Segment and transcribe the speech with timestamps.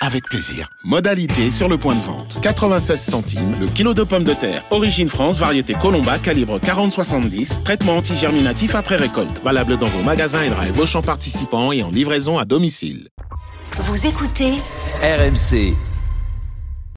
[0.00, 0.68] avec plaisir.
[0.82, 2.38] Modalité sur le point de vente.
[2.42, 4.64] 96 centimes le kilo de pommes de terre.
[4.70, 7.62] Origine France, variété Colomba, calibre 40-70.
[7.62, 9.42] Traitement antigerminatif après récolte.
[9.44, 13.08] Valable dans vos magasins et drive Auchan participants et en livraison à domicile.
[13.74, 14.52] Vous écoutez
[15.02, 15.74] RMC.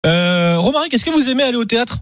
[0.06, 2.00] Euh, Romaric, est-ce que vous aimez aller au théâtre?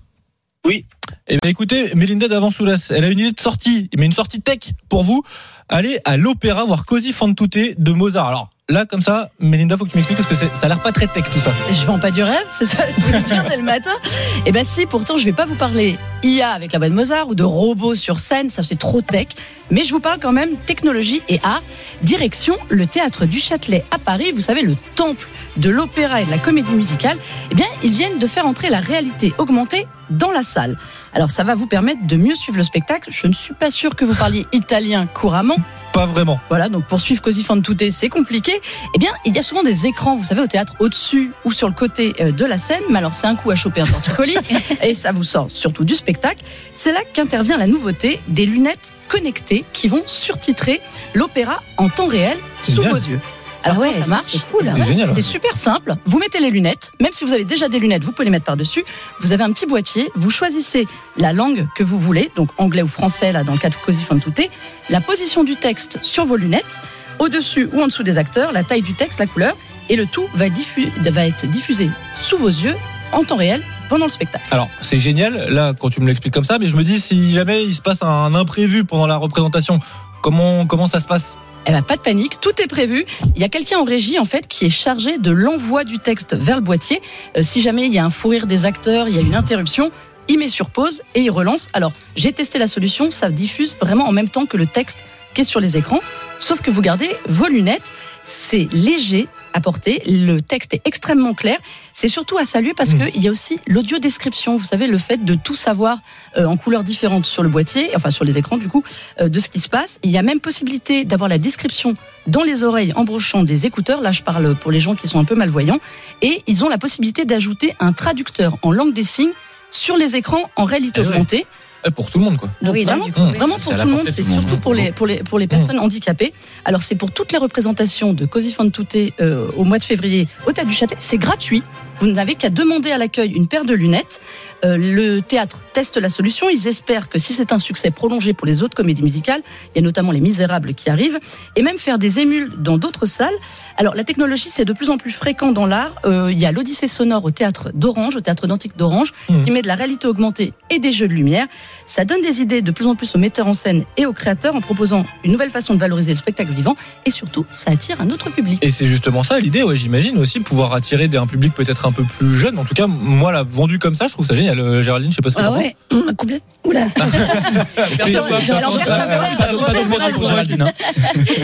[0.66, 0.86] Oui.
[1.34, 4.74] Eh bien, écoutez, Mélinda d'Avansoulas, elle a une idée de sortie, mais une sortie tech
[4.90, 5.24] pour vous.
[5.70, 8.28] Allez à l'opéra voir Così fan tutte de Mozart.
[8.28, 10.92] Alors là, comme ça, Mélinda, faut que tu m'expliques parce que ça a l'air pas
[10.92, 11.54] très tech tout ça.
[11.72, 13.94] Je vends pas du rêve, c'est ça que vous le dire dès le matin
[14.46, 17.30] Eh ben si, pourtant je vais pas vous parler IA avec la voix de Mozart
[17.30, 19.28] ou de robots sur scène, ça c'est trop tech.
[19.70, 21.64] Mais je vous parle quand même technologie et art.
[22.02, 26.32] Direction le théâtre du Châtelet à Paris, vous savez le temple de l'opéra et de
[26.32, 27.18] la comédie musicale.
[27.52, 30.78] Eh bien, ils viennent de faire entrer la réalité augmentée dans la salle.
[31.14, 33.10] Alors ça va vous permettre de mieux suivre le spectacle.
[33.12, 35.58] Je ne suis pas sûre que vous parliez italien couramment.
[35.94, 36.40] Pas vraiment.
[36.50, 38.54] Voilà, donc pour suivre Così fan tutte, c'est compliqué.
[38.96, 41.68] Eh bien, il y a souvent des écrans, vous savez, au théâtre, au-dessus ou sur
[41.68, 42.84] le côté euh, de la scène.
[42.90, 44.38] Mais alors, c'est un coup à choper un torticolis
[44.84, 46.46] et ça vous sort surtout du spectacle.
[46.76, 50.80] C'est là qu'intervient la nouveauté des lunettes connectées qui vont surtitrer
[51.14, 53.20] l'opéra en temps réel sous vos yeux.
[53.64, 54.72] Alors, Ah ouais, ça marche c'est cool.
[54.76, 55.12] C'est génial.
[55.14, 55.96] c'est super simple.
[56.06, 56.92] Vous mettez les lunettes.
[57.00, 58.84] Même si vous avez déjà des lunettes, vous pouvez les mettre par-dessus.
[59.20, 60.10] Vous avez un petit boîtier.
[60.16, 63.70] Vous choisissez la langue que vous voulez, donc anglais ou français, là, dans le cas
[63.70, 64.50] de Così fan tutte.
[64.90, 66.82] La position du texte sur vos lunettes,
[67.20, 69.56] au-dessus ou en dessous des acteurs, la taille du texte, la couleur.
[69.90, 71.90] Et le tout va, diffu- va être diffusé
[72.22, 72.76] sous vos yeux
[73.12, 74.46] en temps réel pendant le spectacle.
[74.52, 77.30] Alors, c'est génial, là, quand tu me l'expliques comme ça, mais je me dis, si
[77.32, 79.80] jamais il se passe un imprévu pendant la représentation,
[80.22, 81.38] comment, comment ça se passe?
[81.68, 83.06] Eh ben, pas de panique, tout est prévu.
[83.36, 86.36] Il y a quelqu'un en régie en fait qui est chargé de l'envoi du texte
[86.36, 87.02] vers le boîtier.
[87.38, 89.36] Euh, si jamais il y a un fou rire des acteurs, il y a une
[89.36, 89.92] interruption,
[90.28, 91.70] il met sur pause et il relance.
[91.74, 95.42] Alors j'ai testé la solution, ça diffuse vraiment en même temps que le texte qui
[95.42, 96.00] est sur les écrans.
[96.40, 97.92] Sauf que vous gardez vos lunettes,
[98.24, 99.28] c'est léger
[99.60, 101.58] porter, le texte est extrêmement clair.
[101.94, 103.12] C'est surtout à saluer parce Mmh.
[103.12, 104.56] qu'il y a aussi l'audio description.
[104.58, 105.98] Vous savez, le fait de tout savoir
[106.38, 108.84] euh, en couleurs différentes sur le boîtier, enfin sur les écrans du coup,
[109.20, 110.00] euh, de ce qui se passe.
[110.04, 111.96] Il y a même possibilité d'avoir la description
[112.28, 114.02] dans les oreilles en brochant des écouteurs.
[114.02, 115.80] Là, je parle pour les gens qui sont un peu malvoyants.
[116.22, 119.34] Et ils ont la possibilité d'ajouter un traducteur en langue des signes
[119.72, 121.10] sur les écrans en réalité Ah ouais.
[121.10, 121.46] augmentée.
[121.46, 121.48] Eh,
[121.96, 122.50] Pour tout le monde, quoi.
[122.62, 124.60] Donc Oui, vraiment, coup, pour tout le monde, c'est surtout hein.
[124.62, 126.34] pour les, pour les, pour les personnes handicapées.
[126.64, 130.28] Alors c'est pour toutes les représentations de Così fan tutte euh, au mois de février
[130.46, 130.98] au Théâtre du Châtelet.
[131.00, 131.64] C'est gratuit.
[132.02, 134.22] Vous n'avez qu'à demander à l'accueil une paire de lunettes.
[134.66, 136.50] Euh, le théâtre teste la solution.
[136.50, 139.42] Ils espèrent que si c'est un succès prolongé pour les autres comédies musicales,
[139.74, 141.20] il y a notamment Les Misérables qui arrivent,
[141.56, 143.34] et même faire des émules dans d'autres salles.
[143.78, 145.96] Alors la technologie, c'est de plus en plus fréquent dans l'art.
[146.06, 149.46] Euh, il y a l'Odyssée sonore au théâtre d'Orange, au théâtre d'Antique d'Orange, Mhm.
[149.46, 151.46] qui met de la réalité augmentée et des jeux de lumière.
[151.86, 154.56] Ça donne des idées de plus en plus aux metteurs en scène et aux créateurs
[154.56, 156.76] en proposant une nouvelle façon de valoriser le spectacle vivant,
[157.06, 158.60] et surtout, ça attire un autre public.
[158.64, 162.04] Et c'est justement ça l'idée, ouais, j'imagine aussi, pouvoir attirer un public peut-être un peu
[162.04, 162.58] plus jeune.
[162.60, 164.60] En tout cas, moi, là, vendu comme ça, je trouve ça génial.
[164.60, 165.76] Euh, Géraldine, je sais pas ce que Ah ouais,
[166.18, 166.48] complètement.
[166.66, 166.86] Oula.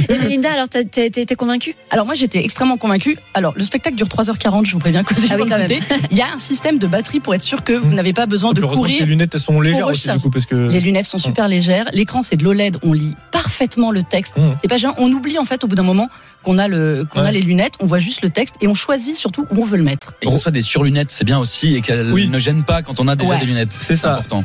[0.07, 1.75] Un Linda, alors été convaincue?
[1.89, 3.17] Alors moi j'étais extrêmement convaincue.
[3.33, 5.69] Alors le spectacle dure 3h40, je vous préviens que Ah oui, quand même.
[6.11, 8.53] Il y a un système de batterie pour être sûr que vous n'avez pas besoin
[8.53, 8.99] de courir.
[8.99, 10.69] les lunettes sont légères aussi, du coup, parce que.
[10.69, 11.85] Les lunettes sont super légères.
[11.93, 14.35] L'écran c'est de l'OLED, on lit parfaitement le texte.
[14.37, 14.41] Mmh.
[14.61, 14.95] C'est pas gênant.
[14.97, 16.09] On oublie en fait au bout d'un moment
[16.43, 19.15] qu'on a le qu'on a les lunettes, on voit juste le texte et on choisit
[19.15, 20.13] surtout où on veut le mettre.
[20.21, 22.29] Et que ce soit des surlunettes, c'est bien aussi, et qu'elles Oui.
[22.29, 23.39] ne gênent pas quand on a déjà Ouais.
[23.39, 23.73] des lunettes.
[23.73, 24.13] C'est ça.
[24.13, 24.43] important.